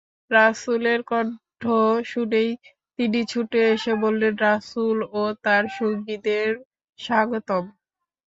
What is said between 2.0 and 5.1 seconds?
শুনেই তিনি ছুটে এসে বললেন, রাসূল